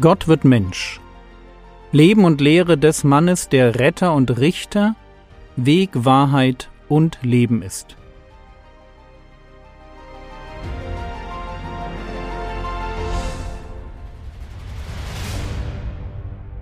Gott 0.00 0.28
wird 0.28 0.44
Mensch. 0.44 1.00
Leben 1.90 2.24
und 2.24 2.40
Lehre 2.40 2.78
des 2.78 3.02
Mannes, 3.02 3.48
der 3.48 3.80
Retter 3.80 4.14
und 4.14 4.38
Richter, 4.38 4.94
Weg, 5.56 5.90
Wahrheit 5.92 6.70
und 6.88 7.18
Leben 7.22 7.62
ist. 7.62 7.96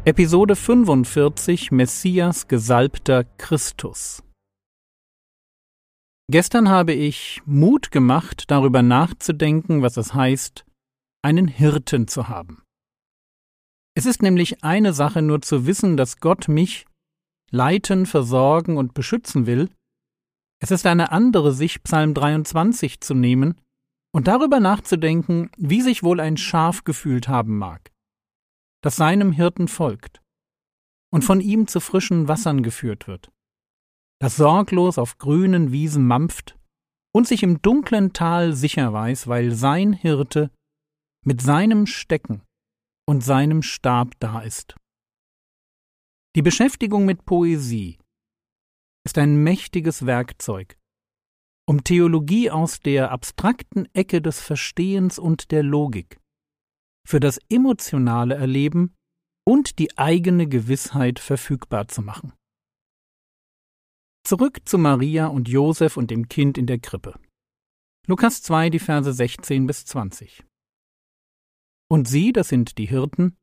Episode 0.07 0.57
45 0.57 1.73
Messias 1.73 2.49
Gesalbter 2.49 3.25
Christus 3.37 4.23
Gestern 6.31 6.71
habe 6.71 6.95
ich 6.95 7.43
Mut 7.45 7.91
gemacht, 7.91 8.45
darüber 8.51 8.81
nachzudenken, 8.81 9.83
was 9.83 9.99
es 9.99 10.15
heißt, 10.15 10.65
einen 11.23 11.49
Hirten 11.49 12.09
zu 12.09 12.31
haben. 12.31 12.63
Es 13.97 14.05
ist 14.05 14.21
nämlich 14.21 14.63
eine 14.63 14.93
Sache 14.93 15.23
nur 15.23 15.41
zu 15.41 15.67
wissen, 15.67 15.97
dass 15.97 16.21
Gott 16.21 16.49
mich 16.49 16.85
leiten, 17.51 18.05
versorgen 18.05 18.77
und 18.77 18.93
beschützen 18.93 19.47
will. 19.47 19.71
Es 20.61 20.71
ist 20.71 20.85
eine 20.85 21.13
andere, 21.13 21.55
sich 21.55 21.83
Psalm 21.83 22.13
23 22.13 23.01
zu 23.01 23.15
nehmen 23.15 23.59
und 24.13 24.29
darüber 24.29 24.61
nachzudenken, 24.61 25.51
wie 25.57 25.81
sich 25.81 26.03
wohl 26.03 26.21
ein 26.21 26.37
Schaf 26.37 26.85
gefühlt 26.85 27.29
haben 27.29 27.57
mag, 27.57 27.91
das 28.83 28.97
seinem 28.97 29.33
Hirten 29.33 29.67
folgt 29.67 30.21
und 31.11 31.25
von 31.25 31.41
ihm 31.41 31.67
zu 31.67 31.81
frischen 31.81 32.29
Wassern 32.29 32.63
geführt 32.63 33.09
wird, 33.09 33.33
das 34.21 34.37
sorglos 34.37 34.99
auf 34.99 35.17
grünen 35.17 35.73
Wiesen 35.73 36.07
mampft 36.07 36.59
und 37.15 37.27
sich 37.27 37.43
im 37.43 37.63
dunklen 37.63 38.13
Tal 38.13 38.53
sicher 38.53 38.93
weiß, 38.93 39.27
weil 39.27 39.53
sein 39.53 39.95
Hirte 39.95 40.51
mit 41.25 41.41
seinem 41.41 41.87
Stecken 41.87 42.43
und 43.07 43.23
seinem 43.23 43.63
Stab 43.63 44.13
da 44.19 44.41
ist. 44.41 44.75
Die 46.35 46.43
Beschäftigung 46.43 47.07
mit 47.07 47.25
Poesie 47.25 47.99
ist 49.05 49.17
ein 49.19 49.43
mächtiges 49.43 50.05
Werkzeug, 50.05 50.77
um 51.67 51.85
Theologie 51.85 52.51
aus 52.51 52.81
der 52.81 53.11
abstrakten 53.11 53.89
Ecke 53.95 54.21
des 54.21 54.41
Verstehens 54.41 55.19
und 55.19 55.51
der 55.51 55.63
Logik 55.63 56.21
für 57.07 57.21
das 57.21 57.39
emotionale 57.49 58.35
Erleben 58.35 58.95
und 59.47 59.79
die 59.79 59.97
eigene 59.97 60.49
Gewissheit 60.49 61.21
verfügbar 61.21 61.87
zu 61.87 62.03
machen. 62.03 62.33
Zurück 64.25 64.69
zu 64.69 64.77
Maria 64.77 65.29
und 65.29 65.49
Josef 65.49 65.97
und 65.97 66.11
dem 66.11 66.29
Kind 66.29 66.59
in 66.59 66.67
der 66.67 66.81
Krippe. 66.81 67.15
Lukas 68.09 68.43
2, 68.43 68.71
die 68.71 68.81
Verse 68.81 69.13
16 69.13 69.67
bis 69.69 69.87
20. 69.87 70.45
Und 71.89 72.09
sie, 72.09 72.33
das 72.33 72.49
sind 72.49 72.79
die 72.79 72.87
Hirten, 72.87 73.37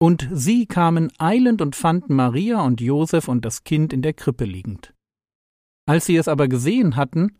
und 0.00 0.28
sie 0.32 0.66
kamen 0.66 1.10
eilend 1.18 1.60
und 1.60 1.74
fanden 1.74 2.14
Maria 2.14 2.62
und 2.62 2.80
Josef 2.80 3.26
und 3.26 3.44
das 3.44 3.64
Kind 3.64 3.92
in 3.92 4.00
der 4.02 4.14
Krippe 4.14 4.44
liegend. 4.44 4.94
Als 5.86 6.06
sie 6.06 6.16
es 6.16 6.28
aber 6.28 6.46
gesehen 6.46 6.94
hatten, 6.96 7.38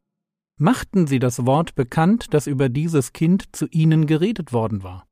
machten 0.58 1.06
sie 1.06 1.20
das 1.20 1.46
Wort 1.46 1.76
bekannt, 1.76 2.34
das 2.34 2.48
über 2.48 2.68
dieses 2.68 3.12
Kind 3.12 3.54
zu 3.54 3.66
ihnen 3.68 4.06
geredet 4.06 4.52
worden 4.52 4.82
war. 4.82 5.06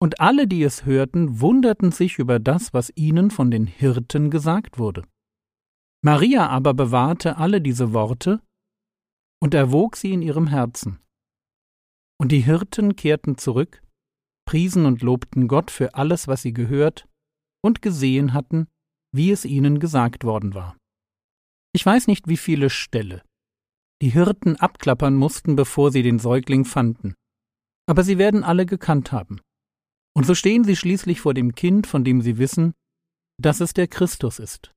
Und 0.00 0.20
alle, 0.20 0.46
die 0.46 0.62
es 0.62 0.84
hörten, 0.86 1.40
wunderten 1.40 1.90
sich 1.90 2.18
über 2.18 2.38
das, 2.38 2.72
was 2.72 2.92
ihnen 2.94 3.30
von 3.30 3.50
den 3.50 3.66
Hirten 3.66 4.30
gesagt 4.30 4.78
wurde. 4.78 5.04
Maria 6.02 6.48
aber 6.48 6.72
bewahrte 6.72 7.36
alle 7.36 7.60
diese 7.60 7.92
Worte 7.92 8.40
und 9.42 9.54
erwog 9.54 9.96
sie 9.96 10.12
in 10.12 10.22
ihrem 10.22 10.46
Herzen. 10.46 11.00
Und 12.18 12.32
die 12.32 12.40
Hirten 12.40 12.94
kehrten 12.96 13.36
zurück 13.36 13.82
priesen 14.50 14.84
und 14.84 15.00
lobten 15.00 15.46
Gott 15.46 15.70
für 15.70 15.94
alles, 15.94 16.26
was 16.26 16.42
sie 16.42 16.52
gehört 16.52 17.06
und 17.62 17.82
gesehen 17.82 18.32
hatten, 18.32 18.66
wie 19.14 19.30
es 19.30 19.44
ihnen 19.44 19.78
gesagt 19.78 20.24
worden 20.24 20.54
war. 20.54 20.76
Ich 21.72 21.86
weiß 21.86 22.08
nicht, 22.08 22.26
wie 22.26 22.36
viele 22.36 22.68
Ställe 22.68 23.22
die 24.02 24.08
Hirten 24.08 24.56
abklappern 24.56 25.14
mussten, 25.14 25.54
bevor 25.54 25.92
sie 25.92 26.02
den 26.02 26.18
Säugling 26.18 26.64
fanden, 26.64 27.14
aber 27.88 28.02
sie 28.02 28.18
werden 28.18 28.42
alle 28.42 28.66
gekannt 28.66 29.12
haben. 29.12 29.40
Und 30.16 30.26
so 30.26 30.34
stehen 30.34 30.64
sie 30.64 30.74
schließlich 30.74 31.20
vor 31.20 31.32
dem 31.32 31.54
Kind, 31.54 31.86
von 31.86 32.02
dem 32.02 32.20
sie 32.20 32.36
wissen, 32.36 32.72
dass 33.40 33.60
es 33.60 33.72
der 33.72 33.86
Christus 33.86 34.40
ist. 34.40 34.72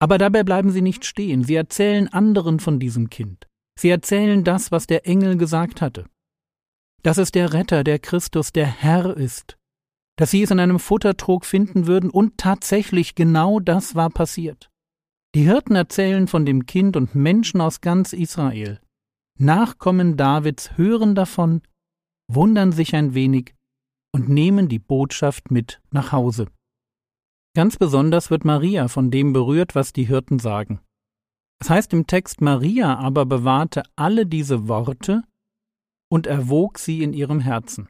Aber 0.00 0.18
dabei 0.18 0.42
bleiben 0.42 0.70
sie 0.70 0.82
nicht 0.82 1.04
stehen, 1.04 1.44
sie 1.44 1.54
erzählen 1.54 2.08
anderen 2.08 2.58
von 2.58 2.80
diesem 2.80 3.08
Kind. 3.08 3.46
Sie 3.78 3.88
erzählen 3.88 4.42
das, 4.42 4.72
was 4.72 4.88
der 4.88 5.06
Engel 5.06 5.36
gesagt 5.36 5.80
hatte 5.80 6.06
dass 7.06 7.18
es 7.18 7.30
der 7.30 7.52
Retter, 7.52 7.84
der 7.84 8.00
Christus, 8.00 8.50
der 8.50 8.66
Herr 8.66 9.16
ist, 9.16 9.56
dass 10.16 10.32
sie 10.32 10.42
es 10.42 10.50
in 10.50 10.58
einem 10.58 10.80
Futtertrog 10.80 11.46
finden 11.46 11.86
würden, 11.86 12.10
und 12.10 12.36
tatsächlich 12.36 13.14
genau 13.14 13.60
das 13.60 13.94
war 13.94 14.10
passiert. 14.10 14.72
Die 15.36 15.42
Hirten 15.42 15.76
erzählen 15.76 16.26
von 16.26 16.44
dem 16.44 16.66
Kind 16.66 16.96
und 16.96 17.14
Menschen 17.14 17.60
aus 17.60 17.80
ganz 17.80 18.12
Israel. 18.12 18.80
Nachkommen 19.38 20.16
Davids 20.16 20.76
hören 20.76 21.14
davon, 21.14 21.62
wundern 22.26 22.72
sich 22.72 22.96
ein 22.96 23.14
wenig 23.14 23.54
und 24.12 24.28
nehmen 24.28 24.68
die 24.68 24.80
Botschaft 24.80 25.52
mit 25.52 25.80
nach 25.92 26.10
Hause. 26.10 26.48
Ganz 27.54 27.76
besonders 27.76 28.32
wird 28.32 28.44
Maria 28.44 28.88
von 28.88 29.12
dem 29.12 29.32
berührt, 29.32 29.76
was 29.76 29.92
die 29.92 30.08
Hirten 30.08 30.40
sagen. 30.40 30.80
Es 31.60 31.70
heißt 31.70 31.92
im 31.92 32.08
Text, 32.08 32.40
Maria 32.40 32.98
aber 32.98 33.26
bewahrte 33.26 33.84
alle 33.94 34.26
diese 34.26 34.66
Worte 34.66 35.22
und 36.10 36.26
erwog 36.26 36.78
sie 36.78 37.02
in 37.02 37.12
ihrem 37.12 37.40
Herzen. 37.40 37.88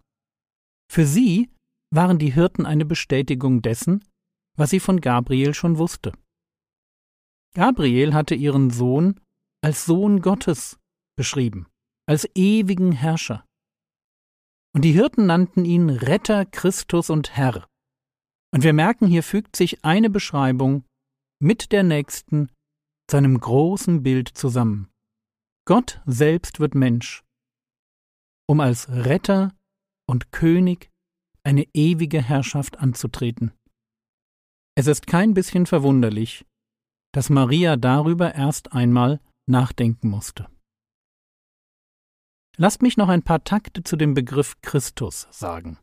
Für 0.91 1.07
sie 1.07 1.51
waren 1.93 2.19
die 2.19 2.33
Hirten 2.33 2.67
eine 2.67 2.85
Bestätigung 2.85 3.63
dessen, 3.63 4.05
was 4.57 4.71
sie 4.71 4.81
von 4.81 5.01
Gabriel 5.01 5.55
schon 5.55 5.79
wusste. 5.79 6.13
Gabriel 7.55 8.15
hatte 8.15 8.35
ihren 8.35 8.71
Sohn 8.71 9.21
als 9.63 9.85
Sohn 9.85 10.21
Gottes 10.21 10.79
beschrieben, 11.17 11.67
als 12.07 12.29
ewigen 12.35 12.93
Herrscher. 12.93 13.45
Und 14.75 14.83
die 14.83 14.93
Hirten 14.93 15.27
nannten 15.27 15.65
ihn 15.65 15.89
Retter, 15.89 16.45
Christus 16.45 17.09
und 17.09 17.37
Herr. 17.37 17.67
Und 18.53 18.63
wir 18.63 18.73
merken, 18.73 19.07
hier 19.07 19.23
fügt 19.23 19.57
sich 19.57 19.85
eine 19.85 20.11
Beschreibung 20.11 20.85
mit 21.43 21.73
der 21.73 21.83
nächsten 21.83 22.51
zu 23.09 23.17
einem 23.17 23.39
großen 23.39 24.03
Bild 24.03 24.29
zusammen. 24.29 24.91
Gott 25.67 26.01
selbst 26.07 26.61
wird 26.61 26.75
Mensch 26.75 27.26
um 28.47 28.61
als 28.61 28.89
Retter 28.89 29.55
und 30.09 30.33
König 30.33 30.91
eine 31.43 31.67
ewige 31.75 32.23
Herrschaft 32.23 32.79
anzutreten. 32.79 33.53
Es 34.77 34.87
ist 34.87 35.07
kein 35.07 35.35
bisschen 35.35 35.67
verwunderlich, 35.67 36.45
dass 37.13 37.31
Maria 37.31 37.77
darüber 37.77 38.35
erst 38.35 38.73
einmal 38.73 39.21
nachdenken 39.49 40.09
musste. 40.09 40.49
Lasst 42.59 42.83
mich 42.83 42.97
noch 42.97 43.09
ein 43.09 43.23
paar 43.23 43.45
Takte 43.45 43.83
zu 43.85 43.97
dem 43.97 44.15
Begriff 44.15 44.61
Christus 44.63 45.29
sagen. 45.31 45.79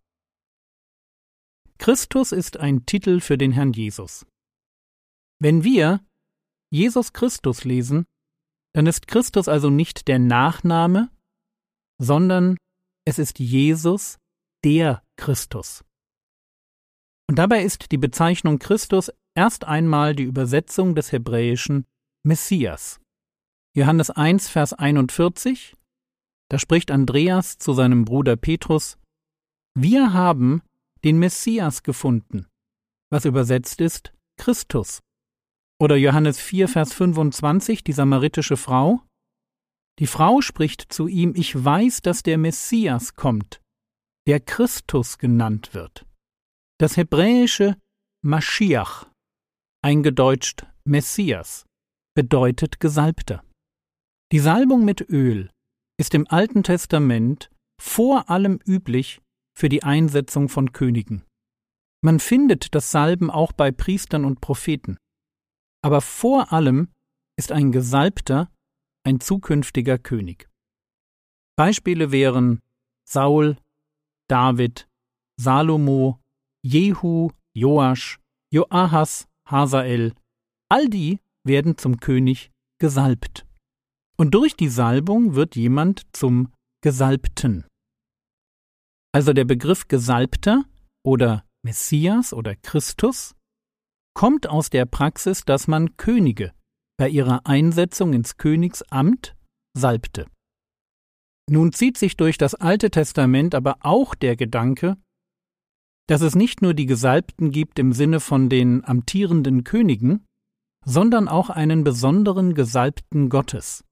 Christus 1.77 2.31
ist 2.31 2.57
ein 2.57 2.85
Titel 2.85 3.19
für 3.19 3.37
den 3.37 3.51
Herrn 3.51 3.73
Jesus. 3.73 4.25
Wenn 5.39 5.63
wir 5.63 6.05
Jesus 6.71 7.13
Christus 7.13 7.63
lesen, 7.63 8.05
dann 8.73 8.87
ist 8.87 9.07
Christus 9.07 9.47
also 9.47 9.69
nicht 9.69 10.07
der 10.07 10.19
Nachname, 10.19 11.09
sondern 12.03 12.57
es 13.05 13.19
ist 13.19 13.39
Jesus, 13.39 14.17
der 14.63 15.03
Christus. 15.17 15.83
Und 17.29 17.39
dabei 17.39 17.63
ist 17.63 17.91
die 17.91 17.97
Bezeichnung 17.97 18.59
Christus 18.59 19.11
erst 19.35 19.65
einmal 19.65 20.15
die 20.15 20.23
Übersetzung 20.23 20.95
des 20.95 21.11
hebräischen 21.11 21.85
Messias. 22.23 22.99
Johannes 23.75 24.09
1, 24.11 24.49
Vers 24.49 24.73
41, 24.73 25.75
da 26.49 26.59
spricht 26.59 26.91
Andreas 26.91 27.57
zu 27.57 27.73
seinem 27.73 28.05
Bruder 28.05 28.35
Petrus, 28.35 28.97
Wir 29.75 30.13
haben 30.13 30.61
den 31.03 31.17
Messias 31.17 31.83
gefunden, 31.83 32.47
was 33.09 33.25
übersetzt 33.25 33.81
ist 33.81 34.13
Christus. 34.37 35.01
Oder 35.79 35.95
Johannes 35.95 36.39
4, 36.39 36.67
Vers 36.67 36.93
25, 36.93 37.83
die 37.83 37.93
samaritische 37.93 38.57
Frau, 38.57 39.01
die 39.99 40.07
Frau 40.07 40.41
spricht 40.41 40.91
zu 40.91 41.07
ihm, 41.07 41.33
ich 41.35 41.63
weiß, 41.63 42.01
dass 42.01 42.23
der 42.23 42.37
Messias 42.37 43.15
kommt, 43.15 43.61
der 44.27 44.39
Christus 44.39 45.17
genannt 45.17 45.73
wird. 45.73 46.05
Das 46.79 46.97
hebräische 46.97 47.77
Maschiach, 48.23 49.07
eingedeutscht 49.83 50.65
Messias, 50.83 51.65
bedeutet 52.15 52.79
Gesalbter. 52.79 53.43
Die 54.31 54.39
Salbung 54.39 54.83
mit 54.83 55.01
Öl 55.01 55.51
ist 55.99 56.15
im 56.15 56.27
Alten 56.27 56.63
Testament 56.63 57.51
vor 57.79 58.29
allem 58.29 58.59
üblich 58.65 59.21
für 59.55 59.69
die 59.69 59.83
Einsetzung 59.83 60.49
von 60.49 60.71
Königen. 60.71 61.23
Man 62.03 62.19
findet 62.19 62.75
das 62.75 62.91
Salben 62.91 63.29
auch 63.29 63.51
bei 63.51 63.71
Priestern 63.71 64.25
und 64.25 64.41
Propheten. 64.41 64.97
Aber 65.83 66.01
vor 66.01 66.51
allem 66.51 66.89
ist 67.37 67.51
ein 67.51 67.71
Gesalbter 67.71 68.52
ein 69.03 69.19
zukünftiger 69.19 69.97
König. 69.97 70.49
Beispiele 71.57 72.11
wären 72.11 72.61
Saul, 73.07 73.57
David, 74.29 74.87
Salomo, 75.39 76.19
Jehu, 76.65 77.31
Joasch, 77.55 78.19
Joahas, 78.51 79.27
Hazael, 79.47 80.13
all 80.69 80.87
die 80.87 81.19
werden 81.45 81.77
zum 81.77 81.99
König 81.99 82.51
gesalbt. 82.79 83.45
Und 84.17 84.31
durch 84.31 84.55
die 84.55 84.69
Salbung 84.69 85.35
wird 85.35 85.55
jemand 85.55 86.05
zum 86.15 86.53
Gesalbten. 86.81 87.65
Also 89.13 89.33
der 89.33 89.45
Begriff 89.45 89.87
Gesalbter 89.87 90.65
oder 91.05 91.45
Messias 91.63 92.33
oder 92.33 92.55
Christus 92.55 93.35
kommt 94.15 94.47
aus 94.47 94.69
der 94.69 94.85
Praxis, 94.85 95.43
dass 95.45 95.67
man 95.67 95.97
Könige 95.97 96.53
bei 96.97 97.09
ihrer 97.09 97.45
Einsetzung 97.45 98.13
ins 98.13 98.37
Königsamt 98.37 99.35
salbte. 99.77 100.27
Nun 101.49 101.73
zieht 101.73 101.97
sich 101.97 102.15
durch 102.15 102.37
das 102.37 102.55
Alte 102.55 102.89
Testament 102.89 103.55
aber 103.55 103.77
auch 103.81 104.15
der 104.15 104.35
Gedanke, 104.35 104.97
dass 106.07 106.21
es 106.21 106.35
nicht 106.35 106.61
nur 106.61 106.73
die 106.73 106.85
Gesalbten 106.85 107.51
gibt 107.51 107.79
im 107.79 107.93
Sinne 107.93 108.19
von 108.19 108.49
den 108.49 108.83
amtierenden 108.85 109.63
Königen, 109.63 110.25
sondern 110.85 111.27
auch 111.27 111.49
einen 111.49 111.83
besonderen 111.83 112.55
Gesalbten 112.55 113.29
Gottes, 113.29 113.83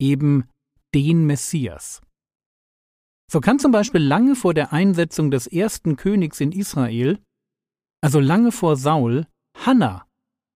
eben 0.00 0.48
den 0.94 1.26
Messias. 1.26 2.00
So 3.30 3.40
kann 3.40 3.58
zum 3.58 3.72
Beispiel 3.72 4.00
lange 4.00 4.34
vor 4.34 4.54
der 4.54 4.72
Einsetzung 4.72 5.30
des 5.30 5.46
ersten 5.46 5.96
Königs 5.96 6.40
in 6.40 6.52
Israel, 6.52 7.20
also 8.00 8.18
lange 8.18 8.50
vor 8.50 8.76
Saul, 8.76 9.26
Hannah 9.56 10.06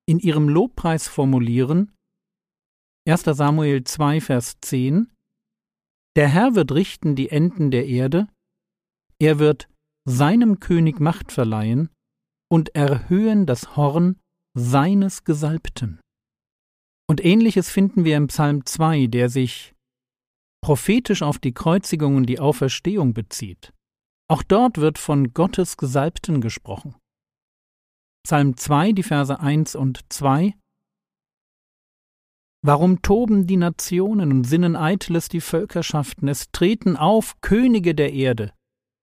in 0.06 0.18
ihrem 0.18 0.48
Lobpreis 0.48 1.08
formulieren 1.08 1.92
1. 3.06 3.22
Samuel 3.22 3.84
2, 3.84 4.20
Vers 4.20 4.56
10 4.60 5.12
Der 6.16 6.28
Herr 6.28 6.54
wird 6.54 6.72
richten 6.72 7.16
die 7.16 7.28
Enden 7.28 7.70
der 7.70 7.86
Erde, 7.86 8.28
er 9.20 9.38
wird 9.38 9.68
seinem 10.08 10.60
König 10.60 11.00
Macht 11.00 11.32
verleihen 11.32 11.90
und 12.50 12.74
erhöhen 12.74 13.46
das 13.46 13.76
Horn 13.76 14.20
seines 14.56 15.24
Gesalbten. 15.24 16.00
Und 17.08 17.24
ähnliches 17.24 17.70
finden 17.70 18.04
wir 18.04 18.16
im 18.16 18.28
Psalm 18.28 18.64
2, 18.64 19.08
der 19.08 19.28
sich 19.28 19.74
prophetisch 20.62 21.22
auf 21.22 21.38
die 21.38 21.52
Kreuzigung 21.52 22.16
und 22.16 22.26
die 22.26 22.40
Auferstehung 22.40 23.12
bezieht. 23.12 23.72
Auch 24.30 24.42
dort 24.42 24.78
wird 24.78 24.98
von 24.98 25.34
Gottes 25.34 25.76
Gesalbten 25.76 26.40
gesprochen. 26.40 26.94
Psalm 28.26 28.56
2, 28.56 28.92
die 28.92 29.02
Verse 29.02 29.38
1 29.38 29.74
und 29.74 30.00
2 30.08 30.54
Warum 32.62 33.02
toben 33.02 33.46
die 33.46 33.58
Nationen 33.58 34.32
und 34.32 34.44
sinnen 34.44 34.76
eitles 34.76 35.28
die 35.28 35.42
Völkerschaften? 35.42 36.28
Es 36.28 36.50
treten 36.50 36.96
auf 36.96 37.38
Könige 37.42 37.94
der 37.94 38.14
Erde, 38.14 38.54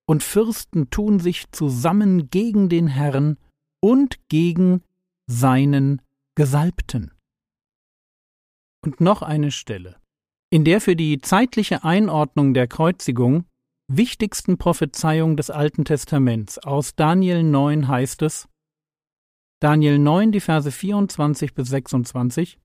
und 0.10 0.24
Fürsten 0.24 0.90
tun 0.90 1.20
sich 1.20 1.52
zusammen 1.52 2.32
gegen 2.32 2.70
den 2.70 2.88
Herrn 2.88 3.38
und 3.80 4.18
gegen 4.30 4.82
seinen 5.28 6.02
Gesalbten. 6.34 7.12
Und 8.84 9.02
noch 9.02 9.22
eine 9.22 9.52
Stelle, 9.52 9.98
in 10.50 10.66
der 10.66 10.82
für 10.82 10.96
die 10.96 11.22
zeitliche 11.22 11.84
Einordnung 11.84 12.56
der 12.56 12.68
Kreuzigung 12.68 13.46
wichtigsten 13.88 14.58
Prophezeiung 14.58 15.38
des 15.38 15.52
Alten 15.52 15.86
Testaments 15.86 16.58
aus 16.58 16.96
Daniel 16.96 17.44
9 17.44 17.88
heißt 17.88 18.24
es, 18.24 18.48
Daniel 19.62 20.00
9, 20.00 20.32
die 20.32 20.40
Verse 20.40 20.72
24 20.72 21.54
bis 21.54 21.70
26. 21.70 22.60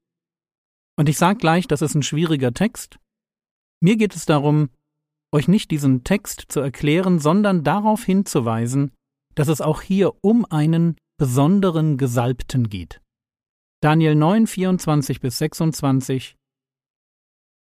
Und 0.99 1.11
ich 1.11 1.19
sage 1.19 1.39
gleich, 1.39 1.69
das 1.69 1.83
ist 1.83 1.95
ein 1.95 2.03
schwieriger 2.03 2.55
Text. 2.55 2.99
Mir 3.83 3.97
geht 3.97 4.17
es 4.17 4.25
darum, 4.25 4.71
euch 5.31 5.47
nicht 5.47 5.71
diesen 5.71 6.05
Text 6.05 6.47
zu 6.49 6.61
erklären, 6.61 7.19
sondern 7.19 7.65
darauf 7.65 8.03
hinzuweisen, 8.03 8.93
dass 9.35 9.49
es 9.49 9.61
auch 9.61 9.83
hier 9.83 10.15
um 10.25 10.47
einen 10.47 10.97
besonderen 11.19 11.99
Gesalbten 11.99 12.71
geht. 12.71 13.03
Daniel 13.83 14.15
9, 14.15 14.47
24 14.47 15.21
bis 15.21 15.37
26 15.37 16.35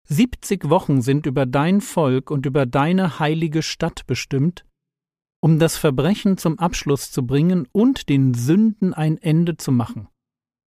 Siebzig 0.08 0.70
Wochen 0.70 1.02
sind 1.02 1.26
über 1.26 1.44
dein 1.44 1.82
Volk 1.82 2.30
und 2.30 2.46
über 2.46 2.64
deine 2.64 3.18
heilige 3.18 3.60
Stadt 3.62 4.06
bestimmt, 4.06 4.64
um 5.46 5.60
das 5.60 5.76
Verbrechen 5.76 6.38
zum 6.38 6.58
Abschluss 6.58 7.12
zu 7.12 7.24
bringen 7.24 7.68
und 7.70 8.08
den 8.08 8.34
Sünden 8.34 8.92
ein 8.92 9.16
Ende 9.16 9.56
zu 9.56 9.70
machen 9.70 10.08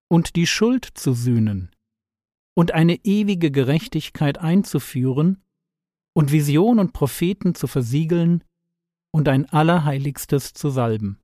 und 0.07 0.37
die 0.37 0.47
Schuld 0.47 0.85
zu 0.93 1.11
sühnen 1.11 1.75
und 2.55 2.71
eine 2.71 2.95
ewige 3.03 3.51
Gerechtigkeit 3.51 4.37
einzuführen 4.37 5.43
und 6.15 6.31
Vision 6.31 6.79
und 6.79 6.93
Propheten 6.93 7.55
zu 7.55 7.67
versiegeln 7.67 8.45
und 9.11 9.27
ein 9.27 9.49
Allerheiligstes 9.49 10.53
zu 10.53 10.69
salben. 10.69 11.19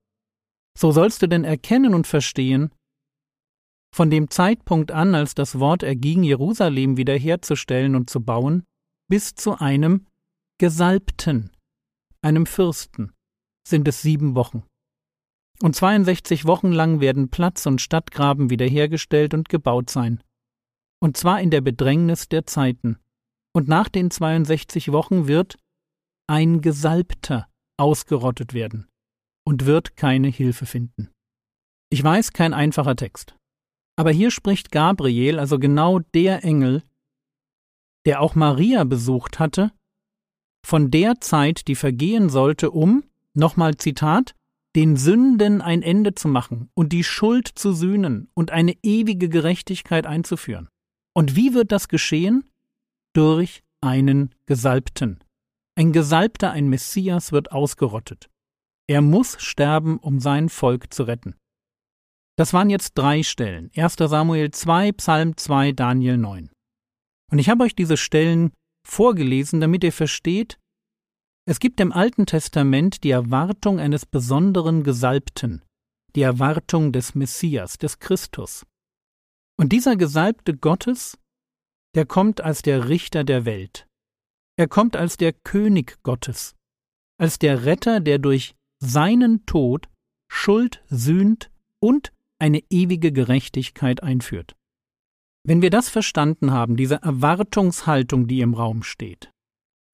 So 0.77 0.91
sollst 0.91 1.21
du 1.21 1.29
denn 1.29 1.45
erkennen 1.45 1.93
und 1.93 2.07
verstehen, 2.07 2.73
von 3.95 4.09
dem 4.09 4.29
Zeitpunkt 4.29 4.91
an, 4.91 5.15
als 5.15 5.33
das 5.33 5.61
Wort 5.61 5.81
erging, 5.81 6.23
Jerusalem 6.23 6.97
wiederherzustellen 6.97 7.95
und 7.95 8.09
zu 8.09 8.19
bauen, 8.19 8.65
bis 9.09 9.33
zu 9.33 9.57
einem 9.57 10.07
Gesalbten, 10.57 11.51
einem 12.21 12.47
Fürsten, 12.47 13.14
sind 13.67 13.87
es 13.87 14.01
sieben 14.01 14.35
Wochen. 14.35 14.63
Und 15.61 15.75
62 15.75 16.45
Wochen 16.45 16.71
lang 16.71 16.99
werden 16.99 17.29
Platz 17.29 17.65
und 17.65 17.81
Stadtgraben 17.81 18.49
wiederhergestellt 18.49 19.33
und 19.33 19.49
gebaut 19.49 19.89
sein. 19.89 20.21
Und 21.01 21.17
zwar 21.17 21.41
in 21.41 21.49
der 21.49 21.61
Bedrängnis 21.61 22.27
der 22.27 22.45
Zeiten. 22.45 22.97
Und 23.53 23.67
nach 23.67 23.87
den 23.87 24.11
62 24.11 24.91
Wochen 24.91 25.27
wird 25.27 25.57
ein 26.27 26.61
Gesalbter 26.61 27.47
ausgerottet 27.77 28.53
werden 28.53 28.87
und 29.45 29.65
wird 29.65 29.95
keine 29.95 30.27
Hilfe 30.27 30.65
finden. 30.65 31.11
Ich 31.89 32.03
weiß, 32.03 32.33
kein 32.33 32.53
einfacher 32.53 32.95
Text. 32.95 33.35
Aber 33.97 34.11
hier 34.11 34.31
spricht 34.31 34.71
Gabriel, 34.71 35.39
also 35.39 35.59
genau 35.59 35.99
der 35.99 36.43
Engel, 36.43 36.83
der 38.05 38.21
auch 38.21 38.35
Maria 38.35 38.83
besucht 38.83 39.39
hatte, 39.39 39.71
von 40.65 40.91
der 40.91 41.21
Zeit, 41.21 41.67
die 41.67 41.75
vergehen 41.75 42.29
sollte, 42.29 42.71
um, 42.71 43.03
nochmal 43.35 43.77
Zitat, 43.77 44.35
den 44.75 44.97
Sünden 44.97 45.61
ein 45.61 45.81
Ende 45.81 46.15
zu 46.15 46.27
machen 46.27 46.69
und 46.73 46.91
die 46.91 47.03
Schuld 47.03 47.47
zu 47.47 47.71
sühnen 47.71 48.29
und 48.33 48.51
eine 48.51 48.75
ewige 48.83 49.29
Gerechtigkeit 49.29 50.05
einzuführen. 50.05 50.67
Und 51.13 51.35
wie 51.35 51.53
wird 51.53 51.71
das 51.71 51.87
geschehen? 51.87 52.49
Durch 53.13 53.63
einen 53.81 54.35
Gesalbten. 54.45 55.23
Ein 55.77 55.93
Gesalbter, 55.93 56.51
ein 56.51 56.67
Messias 56.67 57.31
wird 57.31 57.51
ausgerottet. 57.51 58.29
Er 58.87 59.01
muss 59.01 59.41
sterben, 59.41 59.97
um 59.97 60.19
sein 60.19 60.49
Volk 60.49 60.93
zu 60.93 61.03
retten. 61.03 61.35
Das 62.37 62.51
waren 62.51 62.69
jetzt 62.69 62.93
drei 62.95 63.23
Stellen. 63.23 63.71
1. 63.75 63.95
Samuel 63.97 64.51
2, 64.51 64.91
Psalm 64.93 65.37
2, 65.37 65.71
Daniel 65.71 66.17
9. 66.17 66.49
Und 67.31 67.39
ich 67.39 67.49
habe 67.49 67.63
euch 67.63 67.75
diese 67.75 67.97
Stellen 67.97 68.51
vorgelesen, 68.85 69.61
damit 69.61 69.83
ihr 69.83 69.93
versteht, 69.93 70.59
es 71.47 71.59
gibt 71.59 71.79
im 71.79 71.91
Alten 71.91 72.25
Testament 72.25 73.03
die 73.03 73.11
Erwartung 73.11 73.79
eines 73.79 74.05
besonderen 74.05 74.83
Gesalbten, 74.83 75.63
die 76.15 76.23
Erwartung 76.23 76.91
des 76.91 77.13
Messias, 77.13 77.77
des 77.77 77.99
Christus. 77.99 78.65
Und 79.57 79.71
dieser 79.71 79.95
Gesalbte 79.95 80.57
Gottes, 80.57 81.17
der 81.93 82.05
kommt 82.05 82.41
als 82.41 82.61
der 82.63 82.89
Richter 82.89 83.23
der 83.23 83.45
Welt. 83.45 83.87
Er 84.57 84.67
kommt 84.67 84.95
als 84.95 85.17
der 85.17 85.33
König 85.33 86.01
Gottes, 86.03 86.55
als 87.19 87.37
der 87.37 87.65
Retter, 87.65 87.99
der 87.99 88.17
durch 88.17 88.55
seinen 88.81 89.45
Tod 89.45 89.87
Schuld 90.31 90.83
sühnt 90.87 91.51
und 91.79 92.11
eine 92.39 92.63
ewige 92.69 93.11
Gerechtigkeit 93.11 94.01
einführt. 94.01 94.55
Wenn 95.47 95.61
wir 95.61 95.69
das 95.69 95.89
verstanden 95.89 96.51
haben, 96.51 96.75
diese 96.75 96.95
Erwartungshaltung, 96.95 98.27
die 98.27 98.41
im 98.41 98.55
Raum 98.55 98.81
steht, 98.81 99.31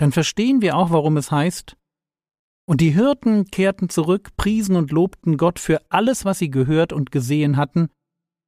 dann 0.02 0.12
verstehen 0.12 0.64
wir 0.64 0.78
auch, 0.78 0.90
warum 0.90 1.16
es 1.16 1.30
heißt, 1.30 1.78
und 2.68 2.82
die 2.82 2.90
Hirten 2.90 3.46
kehrten 3.46 3.88
zurück, 3.88 4.32
priesen 4.36 4.76
und 4.76 4.92
lobten 4.92 5.38
Gott 5.38 5.60
für 5.60 5.80
alles, 5.90 6.26
was 6.26 6.40
sie 6.40 6.50
gehört 6.50 6.92
und 6.92 7.12
gesehen 7.12 7.56
hatten, 7.56 7.88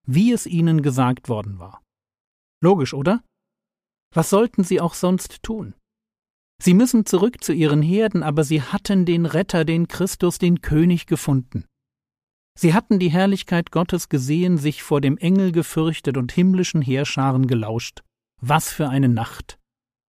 wie 0.07 0.31
es 0.31 0.47
ihnen 0.47 0.81
gesagt 0.81 1.29
worden 1.29 1.59
war. 1.59 1.83
Logisch, 2.59 2.95
oder? 2.95 3.23
Was 4.15 4.31
sollten 4.31 4.63
sie 4.63 4.81
auch 4.81 4.95
sonst 4.95 5.43
tun? 5.43 5.75
Sie 6.59 6.73
müssen 6.73 7.05
zurück 7.05 7.43
zu 7.43 7.53
ihren 7.53 7.83
Herden, 7.83 8.23
aber 8.23 8.43
sie 8.43 8.63
hatten 8.63 9.05
den 9.05 9.27
Retter, 9.27 9.63
den 9.63 9.87
Christus, 9.87 10.39
den 10.39 10.61
König 10.61 11.05
gefunden. 11.05 11.65
Sie 12.57 12.73
hatten 12.73 12.97
die 12.97 13.11
Herrlichkeit 13.11 13.69
Gottes 13.69 14.09
gesehen, 14.09 14.57
sich 14.57 14.81
vor 14.81 15.01
dem 15.01 15.17
Engel 15.17 15.51
gefürchtet 15.51 16.17
und 16.17 16.31
himmlischen 16.31 16.81
Heerscharen 16.81 17.45
gelauscht. 17.45 18.01
Was 18.41 18.71
für 18.71 18.89
eine 18.89 19.09
Nacht! 19.09 19.59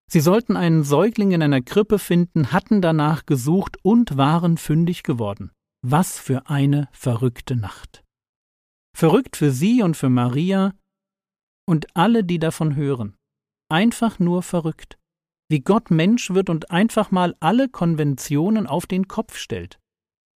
Sie 0.07 0.19
sollten 0.19 0.55
einen 0.55 0.83
Säugling 0.83 1.31
in 1.31 1.41
einer 1.41 1.61
Krippe 1.61 1.99
finden, 1.99 2.51
hatten 2.51 2.81
danach 2.81 3.25
gesucht 3.25 3.77
und 3.83 4.17
waren 4.17 4.57
fündig 4.57 5.03
geworden. 5.03 5.51
Was 5.81 6.19
für 6.19 6.47
eine 6.49 6.87
verrückte 6.91 7.55
Nacht. 7.55 8.03
Verrückt 8.95 9.35
für 9.35 9.51
sie 9.51 9.81
und 9.81 9.97
für 9.97 10.09
Maria 10.09 10.73
und 11.67 11.95
alle, 11.95 12.23
die 12.23 12.39
davon 12.39 12.75
hören. 12.75 13.15
Einfach 13.69 14.19
nur 14.19 14.43
verrückt. 14.43 14.97
Wie 15.49 15.59
Gott 15.59 15.91
Mensch 15.91 16.31
wird 16.31 16.49
und 16.49 16.71
einfach 16.71 17.11
mal 17.11 17.35
alle 17.39 17.69
Konventionen 17.69 18.67
auf 18.67 18.85
den 18.85 19.07
Kopf 19.07 19.37
stellt. 19.37 19.79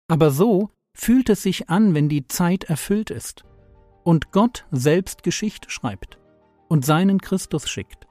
Aber 0.10 0.32
so, 0.32 0.72
fühlt 0.98 1.30
es 1.30 1.44
sich 1.44 1.70
an, 1.70 1.94
wenn 1.94 2.10
die 2.10 2.28
Zeit 2.28 2.64
erfüllt 2.66 3.12
ist 3.12 3.46
und 4.04 4.32
Gott 4.32 4.66
selbst 4.72 5.24
Geschichte 5.24 5.70
schreibt 5.70 6.18
und 6.68 6.86
seinen 6.86 7.22
Christus 7.22 7.70
schickt. 7.70 8.08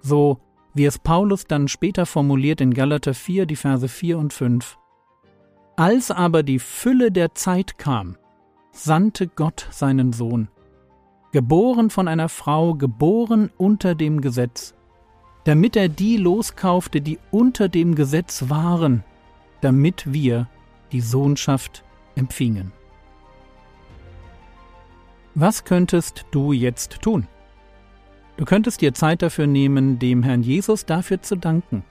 So 0.00 0.40
wie 0.74 0.84
es 0.84 0.98
Paulus 0.98 1.44
dann 1.44 1.68
später 1.68 2.06
formuliert 2.06 2.60
in 2.60 2.74
Galater 2.74 3.14
4, 3.14 3.46
die 3.46 3.56
Verse 3.56 3.88
4 3.88 4.18
und 4.18 4.32
5. 4.32 4.78
Als 5.76 6.10
aber 6.10 6.42
die 6.42 6.58
Fülle 6.58 7.10
der 7.10 7.34
Zeit 7.34 7.78
kam, 7.78 8.16
sandte 8.72 9.28
Gott 9.28 9.66
seinen 9.70 10.12
Sohn, 10.12 10.48
geboren 11.32 11.90
von 11.90 12.08
einer 12.08 12.28
Frau, 12.28 12.74
geboren 12.74 13.50
unter 13.56 13.94
dem 13.94 14.20
Gesetz, 14.20 14.74
damit 15.44 15.76
er 15.76 15.88
die 15.88 16.16
loskaufte, 16.16 17.00
die 17.00 17.18
unter 17.30 17.68
dem 17.68 17.94
Gesetz 17.94 18.48
waren, 18.48 19.02
damit 19.60 20.12
wir 20.12 20.48
die 20.92 21.00
Sohnschaft 21.00 21.84
empfingen. 22.14 22.72
Was 25.34 25.64
könntest 25.64 26.26
du 26.30 26.52
jetzt 26.52 27.00
tun? 27.00 27.26
Du 28.36 28.44
könntest 28.44 28.80
dir 28.80 28.94
Zeit 28.94 29.22
dafür 29.22 29.46
nehmen, 29.46 29.98
dem 29.98 30.22
Herrn 30.22 30.42
Jesus 30.42 30.86
dafür 30.86 31.22
zu 31.22 31.36
danken, 31.36 31.84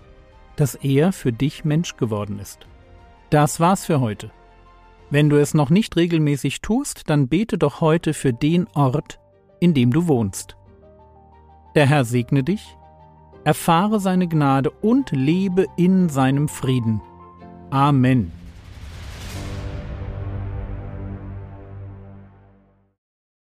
dass 0.55 0.75
er 0.75 1.11
für 1.11 1.31
dich 1.31 1.63
Mensch 1.63 1.97
geworden 1.97 2.39
ist. 2.39 2.67
Das 3.29 3.59
war's 3.59 3.85
für 3.85 4.01
heute. 4.01 4.31
Wenn 5.09 5.29
du 5.29 5.37
es 5.37 5.53
noch 5.53 5.69
nicht 5.69 5.95
regelmäßig 5.97 6.61
tust, 6.61 7.09
dann 7.09 7.27
bete 7.27 7.57
doch 7.57 7.81
heute 7.81 8.13
für 8.13 8.33
den 8.33 8.67
Ort, 8.73 9.19
in 9.59 9.73
dem 9.73 9.91
du 9.91 10.07
wohnst. 10.07 10.55
Der 11.75 11.85
Herr 11.85 12.05
segne 12.05 12.43
dich, 12.43 12.77
erfahre 13.43 13.99
seine 13.99 14.27
Gnade 14.27 14.69
und 14.69 15.11
lebe 15.11 15.67
in 15.77 16.09
seinem 16.09 16.47
Frieden. 16.47 17.01
Amen. 17.69 18.31